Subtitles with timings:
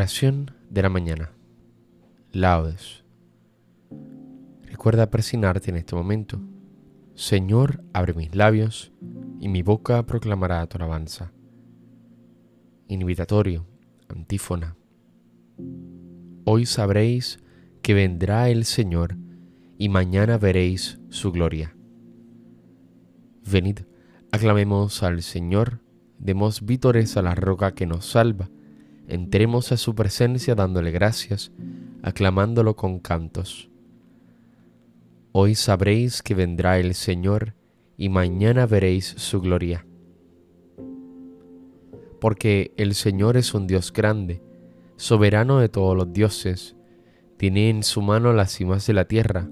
[0.00, 1.30] Oración de la mañana.
[2.32, 3.04] Laudes.
[4.62, 6.40] Recuerda presionarte en este momento.
[7.14, 8.92] Señor, abre mis labios
[9.40, 11.34] y mi boca proclamará tu alabanza.
[12.88, 13.66] Invitatorio,
[14.08, 14.74] antífona.
[16.46, 17.38] Hoy sabréis
[17.82, 19.18] que vendrá el Señor
[19.76, 21.76] y mañana veréis su gloria.
[23.44, 23.80] Venid,
[24.32, 25.82] aclamemos al Señor,
[26.18, 28.48] demos vítores a la roca que nos salva,
[29.10, 31.52] entremos a su presencia dándole gracias,
[32.02, 33.70] aclamándolo con cantos.
[35.32, 37.54] Hoy sabréis que vendrá el Señor
[37.96, 39.86] y mañana veréis su gloria.
[42.20, 44.42] Porque el Señor es un Dios grande,
[44.96, 46.76] soberano de todos los dioses,
[47.36, 49.48] tiene en su mano las cimas de la tierra,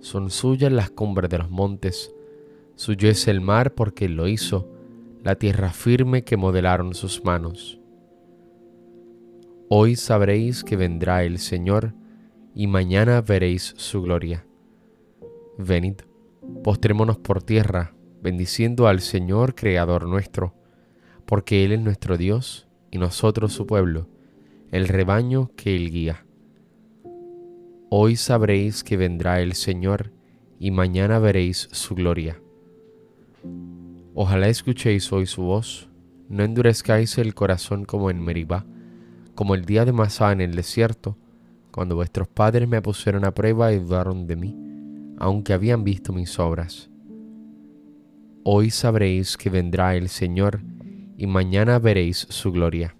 [0.00, 2.14] son suyas las cumbres de los montes,
[2.76, 4.70] suyo es el mar porque él lo hizo,
[5.22, 7.80] la tierra firme que modelaron sus manos.
[9.68, 11.94] Hoy sabréis que vendrá el Señor,
[12.54, 14.46] y mañana veréis su gloria.
[15.58, 15.96] Venid,
[16.64, 20.54] postrémonos por tierra, bendiciendo al Señor Creador nuestro,
[21.26, 24.08] porque Él es nuestro Dios y nosotros su pueblo
[24.72, 26.26] el rebaño que él guía.
[27.88, 30.12] Hoy sabréis que vendrá el Señor
[30.58, 32.40] y mañana veréis su gloria.
[34.14, 35.88] Ojalá escuchéis hoy su voz,
[36.28, 38.66] no endurezcáis el corazón como en Meribá,
[39.36, 41.16] como el día de Masá en el desierto,
[41.70, 44.56] cuando vuestros padres me pusieron a prueba y dudaron de mí,
[45.18, 46.90] aunque habían visto mis obras.
[48.42, 50.62] Hoy sabréis que vendrá el Señor
[51.18, 52.96] y mañana veréis su gloria.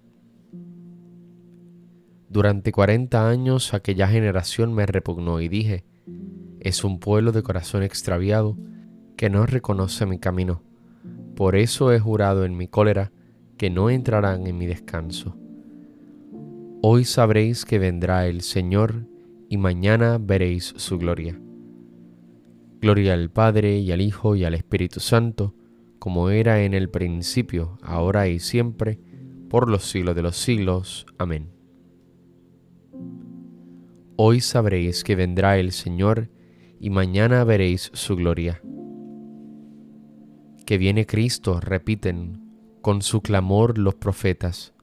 [2.28, 5.84] Durante cuarenta años aquella generación me repugnó y dije,
[6.60, 8.58] es un pueblo de corazón extraviado
[9.16, 10.62] que no reconoce mi camino.
[11.34, 13.10] Por eso he jurado en mi cólera
[13.56, 15.34] que no entrarán en mi descanso.
[16.88, 19.08] Hoy sabréis que vendrá el Señor
[19.48, 21.36] y mañana veréis su gloria.
[22.80, 25.52] Gloria al Padre y al Hijo y al Espíritu Santo,
[25.98, 29.00] como era en el principio, ahora y siempre,
[29.50, 31.06] por los siglos de los siglos.
[31.18, 31.50] Amén.
[34.14, 36.30] Hoy sabréis que vendrá el Señor
[36.78, 38.62] y mañana veréis su gloria.
[40.64, 42.44] Que viene Cristo, repiten
[42.80, 44.75] con su clamor los profetas,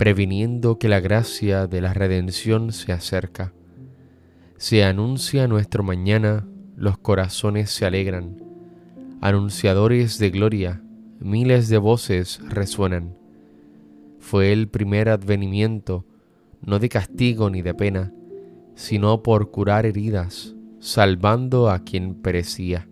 [0.00, 3.52] previniendo que la gracia de la redención se acerca.
[4.56, 8.42] Se anuncia nuestro mañana, los corazones se alegran.
[9.20, 10.80] Anunciadores de gloria,
[11.18, 13.14] miles de voces resuenan.
[14.20, 16.06] Fue el primer advenimiento,
[16.62, 18.10] no de castigo ni de pena,
[18.74, 22.88] sino por curar heridas, salvando a quien perecía.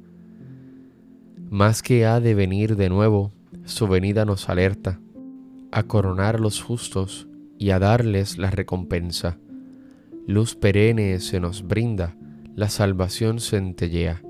[1.49, 3.33] Más que ha de venir de nuevo,
[3.65, 5.01] su venida nos alerta,
[5.71, 9.39] a coronar a los justos y a darles la recompensa.
[10.27, 12.17] Luz perenne se nos brinda,
[12.55, 14.23] la salvación centellea,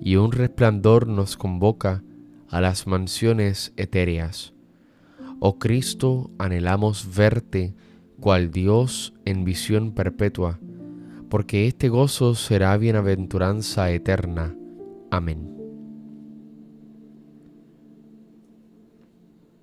[0.00, 2.02] y un resplandor nos convoca
[2.48, 4.54] a las mansiones etéreas.
[5.40, 7.74] Oh Cristo, anhelamos verte,
[8.20, 10.58] cual Dios en visión perpetua,
[11.28, 14.56] porque este gozo será bienaventuranza eterna.
[15.10, 15.50] Amén.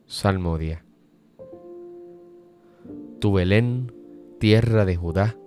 [0.05, 0.83] Salmodia.
[3.21, 3.91] Tu Belén,
[4.39, 5.37] tierra de Judá,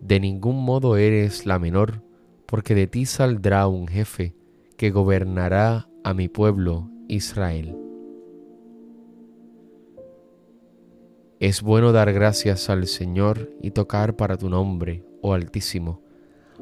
[0.00, 2.04] de ningún modo eres la menor,
[2.46, 4.36] porque de ti saldrá un jefe
[4.76, 7.76] que gobernará a mi pueblo Israel.
[11.40, 16.02] Es bueno dar gracias al Señor y tocar para tu nombre, oh Altísimo,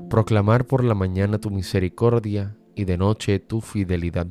[0.08, 4.28] proclamar por la mañana tu misericordia y de noche tu fidelidad.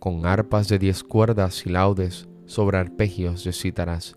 [0.00, 4.16] Con arpas de diez cuerdas y laudes sobre arpegios recitarás.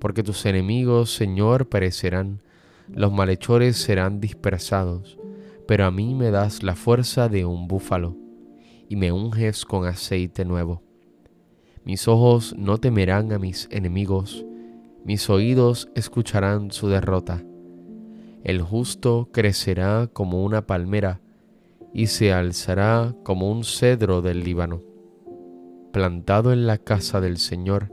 [0.00, 2.40] Porque tus enemigos, Señor, perecerán,
[2.88, 5.18] los malhechores serán dispersados,
[5.68, 8.16] pero a mí me das la fuerza de un búfalo,
[8.88, 10.82] y me unges con aceite nuevo.
[11.84, 14.44] Mis ojos no temerán a mis enemigos,
[15.04, 17.44] mis oídos escucharán su derrota.
[18.42, 21.20] El justo crecerá como una palmera
[21.92, 24.82] y se alzará como un cedro del Líbano.
[25.92, 27.92] Plantado en la casa del Señor,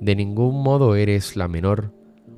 [0.00, 1.92] de ningún modo eres la menor,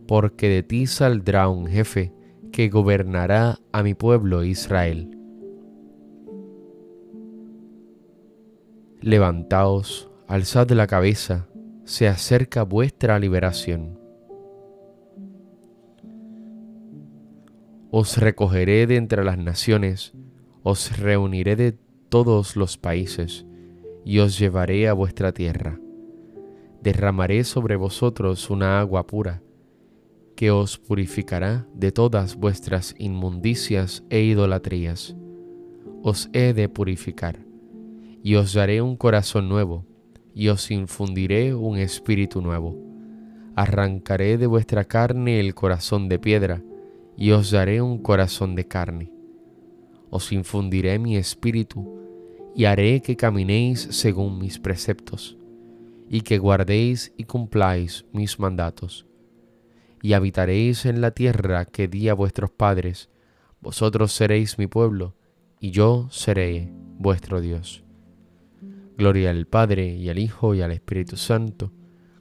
[0.07, 2.13] porque de ti saldrá un jefe
[2.53, 5.11] que gobernará a mi pueblo Israel.
[9.01, 11.49] Levantaos, alzad la cabeza,
[11.85, 13.99] se acerca vuestra liberación.
[17.91, 20.13] Os recogeré de entre las naciones,
[20.63, 21.73] os reuniré de
[22.09, 23.47] todos los países,
[24.05, 25.79] y os llevaré a vuestra tierra.
[26.87, 29.43] Derramaré sobre vosotros una agua pura,
[30.37, 35.17] que os purificará de todas vuestras inmundicias e idolatrías.
[36.05, 37.45] Os he de purificar
[38.23, 39.85] y os daré un corazón nuevo,
[40.33, 42.79] y os infundiré un espíritu nuevo.
[43.57, 46.63] Arrancaré de vuestra carne el corazón de piedra,
[47.17, 49.11] y os daré un corazón de carne.
[50.09, 51.99] Os infundiré mi espíritu,
[52.55, 55.37] y haré que caminéis según mis preceptos,
[56.09, 59.07] y que guardéis y cumpláis mis mandatos.
[60.03, 63.11] Y habitaréis en la tierra que di a vuestros padres,
[63.61, 65.17] vosotros seréis mi pueblo,
[65.59, 67.85] y yo seré vuestro Dios.
[68.97, 71.73] Gloria al Padre y al Hijo y al Espíritu Santo,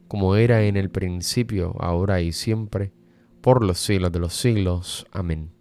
[0.08, 2.92] como era en el principio, ahora y siempre,
[3.40, 5.06] por los siglos de los siglos.
[5.12, 5.52] Amén.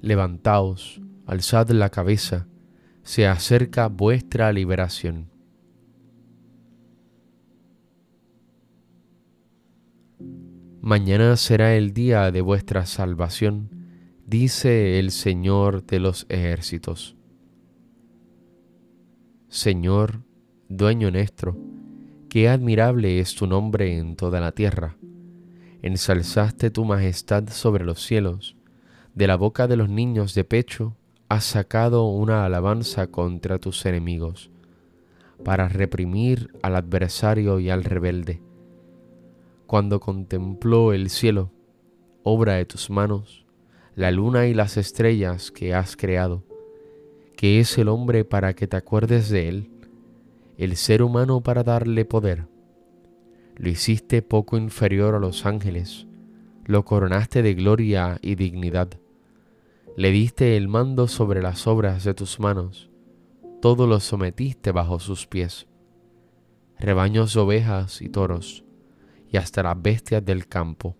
[0.00, 2.46] Levantaos, alzad la cabeza,
[3.02, 5.30] se acerca vuestra liberación.
[10.80, 13.68] Mañana será el día de vuestra salvación,
[14.26, 17.16] dice el Señor de los ejércitos.
[19.48, 20.22] Señor,
[20.68, 21.56] dueño nuestro,
[22.28, 24.96] qué admirable es tu nombre en toda la tierra.
[25.82, 28.56] Ensalzaste tu majestad sobre los cielos,
[29.14, 30.96] de la boca de los niños de pecho
[31.28, 34.50] has sacado una alabanza contra tus enemigos,
[35.44, 38.47] para reprimir al adversario y al rebelde.
[39.68, 41.52] Cuando contempló el cielo,
[42.22, 43.44] obra de tus manos,
[43.94, 46.42] la luna y las estrellas que has creado,
[47.36, 49.70] que es el hombre para que te acuerdes de él,
[50.56, 52.46] el ser humano para darle poder.
[53.56, 56.06] Lo hiciste poco inferior a los ángeles,
[56.64, 58.88] lo coronaste de gloria y dignidad.
[59.98, 62.88] Le diste el mando sobre las obras de tus manos,
[63.60, 65.66] todo lo sometiste bajo sus pies.
[66.78, 68.64] Rebaños de ovejas y toros,
[69.30, 70.96] y hasta las bestias del campo,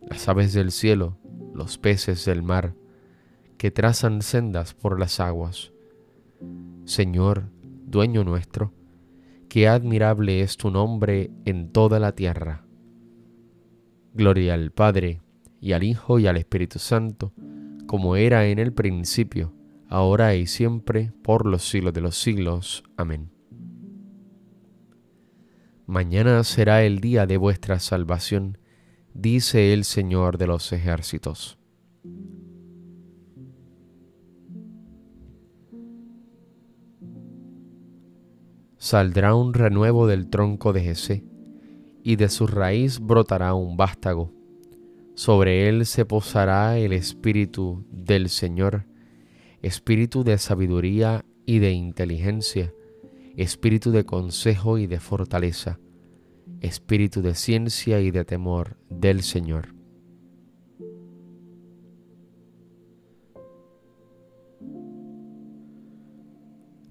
[0.00, 1.18] las aves del cielo,
[1.54, 2.74] los peces del mar,
[3.58, 5.72] que trazan sendas por las aguas.
[6.84, 7.50] Señor,
[7.86, 8.72] dueño nuestro,
[9.48, 12.64] qué admirable es tu nombre en toda la tierra.
[14.14, 15.20] Gloria al Padre,
[15.60, 17.32] y al Hijo, y al Espíritu Santo,
[17.86, 19.52] como era en el principio,
[19.88, 22.82] ahora y siempre, por los siglos de los siglos.
[22.96, 23.30] Amén.
[25.90, 28.58] Mañana será el día de vuestra salvación,
[29.12, 31.58] dice el Señor de los ejércitos.
[38.78, 41.24] saldrá un renuevo del tronco de Jesé,
[42.04, 44.32] y de su raíz brotará un vástago.
[45.16, 48.86] Sobre él se posará el espíritu del Señor,
[49.60, 52.72] espíritu de sabiduría y de inteligencia,
[53.42, 55.80] espíritu de consejo y de fortaleza,
[56.60, 59.74] espíritu de ciencia y de temor del Señor.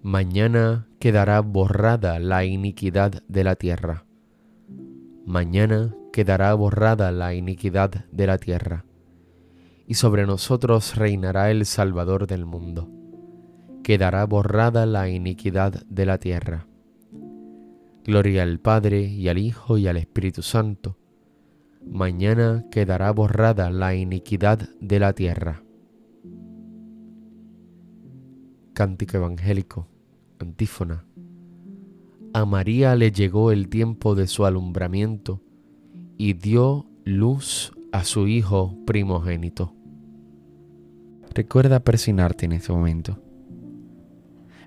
[0.01, 4.06] Mañana quedará borrada la iniquidad de la tierra.
[5.27, 8.86] Mañana quedará borrada la iniquidad de la tierra.
[9.86, 12.89] Y sobre nosotros reinará el Salvador del mundo.
[13.83, 16.67] Quedará borrada la iniquidad de la tierra.
[18.03, 20.98] Gloria al Padre y al Hijo y al Espíritu Santo.
[21.86, 25.63] Mañana quedará borrada la iniquidad de la tierra.
[28.74, 29.88] Cántico Evangélico,
[30.39, 31.05] antífona.
[32.33, 35.41] A María le llegó el tiempo de su alumbramiento
[36.17, 39.74] y dio luz a su Hijo primogénito.
[41.33, 43.19] Recuerda persignarte en este momento.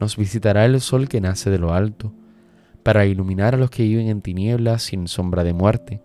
[0.00, 2.12] nos visitará el sol que nace de lo alto,
[2.82, 6.02] para iluminar a los que viven en tinieblas sin sombra de muerte,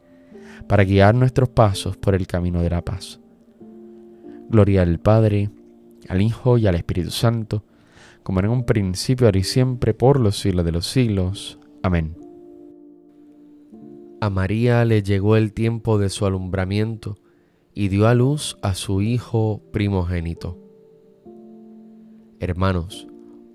[0.68, 3.20] para guiar nuestros pasos por el camino de la paz.
[4.50, 5.50] Gloria al Padre,
[6.10, 7.64] al Hijo y al Espíritu Santo,
[8.24, 11.60] como en un principio, ahora y siempre, por los siglos de los siglos.
[11.82, 12.18] Amén.
[14.20, 17.18] A María le llegó el tiempo de su alumbramiento
[17.74, 20.58] y dio a luz a su Hijo primogénito.
[22.40, 23.08] Hermanos,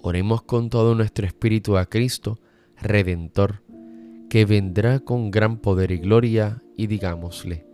[0.02, 2.38] oremos con todo nuestro espíritu a Cristo,
[2.76, 3.62] Redentor,
[4.28, 7.66] que vendrá con gran poder y gloria, y digámosle,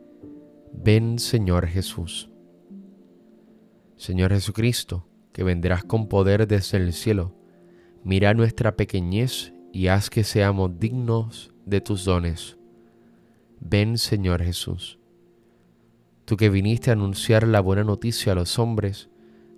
[0.73, 2.31] ven Señor Jesús.
[3.97, 7.35] Señor Jesucristo, que vendrás con poder desde el cielo,
[8.05, 12.57] mira nuestra pequeñez y haz que seamos dignos de tus dones.
[13.61, 14.99] Ven Señor Jesús.
[16.25, 19.11] Tú que viniste a anunciar la buena noticia a los hombres,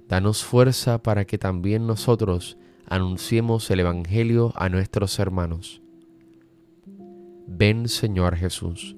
[0.08, 5.82] danos fuerza para que también nosotros anunciemos el Evangelio a nuestros hermanos.
[7.46, 8.96] Ven Señor Jesús.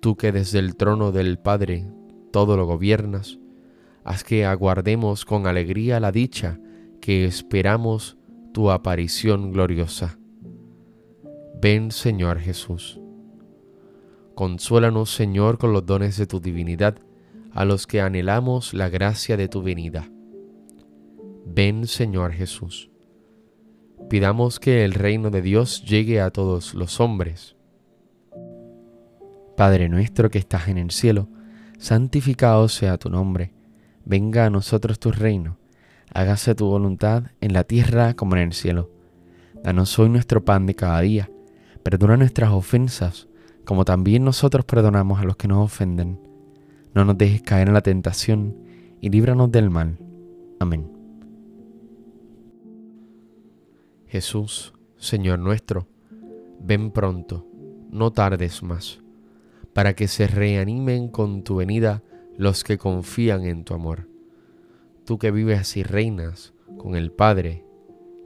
[0.00, 1.86] Tú que desde el trono del Padre
[2.32, 3.38] todo lo gobiernas,
[4.02, 6.58] haz que aguardemos con alegría la dicha
[7.00, 8.16] que esperamos
[8.52, 10.18] tu aparición gloriosa.
[11.60, 13.00] Ven Señor Jesús.
[14.34, 16.98] Consuélanos Señor con los dones de tu divinidad
[17.54, 20.10] a los que anhelamos la gracia de tu venida.
[21.46, 22.90] Ven Señor Jesús.
[24.10, 27.56] Pidamos que el reino de Dios llegue a todos los hombres.
[29.56, 31.28] Padre nuestro que estás en el cielo,
[31.78, 33.54] santificado sea tu nombre,
[34.04, 35.58] venga a nosotros tu reino,
[36.12, 38.90] hágase tu voluntad en la tierra como en el cielo.
[39.62, 41.30] Danos hoy nuestro pan de cada día,
[41.84, 43.28] perdona nuestras ofensas,
[43.64, 46.33] como también nosotros perdonamos a los que nos ofenden.
[46.94, 48.56] No nos dejes caer en la tentación,
[49.00, 49.98] y líbranos del mal.
[50.60, 50.90] Amén.
[54.06, 55.88] Jesús, Señor nuestro,
[56.60, 57.46] ven pronto,
[57.90, 59.00] no tardes más,
[59.72, 62.02] para que se reanimen con tu venida
[62.38, 64.08] los que confían en tu amor.
[65.04, 67.64] Tú que vives y reinas con el Padre,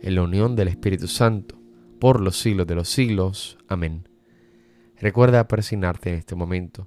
[0.02, 1.58] en la unión del Espíritu Santo,
[1.98, 3.58] por los siglos de los siglos.
[3.66, 4.08] Amén.
[5.00, 6.86] Recuerda persignarte en este momento.